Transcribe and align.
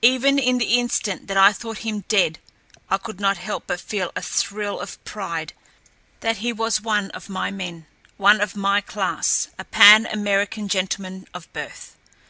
Even 0.00 0.38
in 0.38 0.56
the 0.56 0.78
instant 0.78 1.26
that 1.26 1.36
I 1.36 1.52
thought 1.52 1.80
him 1.84 2.02
dead 2.08 2.38
I 2.88 2.96
could 2.96 3.20
not 3.20 3.36
help 3.36 3.64
but 3.66 3.82
feel 3.82 4.10
a 4.16 4.22
thrill 4.22 4.80
of 4.80 5.04
pride 5.04 5.52
that 6.20 6.38
he 6.38 6.54
was 6.54 6.80
one 6.80 7.10
of 7.10 7.28
my 7.28 7.50
men, 7.50 7.84
one 8.16 8.40
of 8.40 8.56
my 8.56 8.80
class, 8.80 9.48
a 9.58 9.64
Pan 9.64 10.06
American 10.06 10.68
gentleman 10.68 11.26
of 11.34 11.52
birth. 11.52 11.98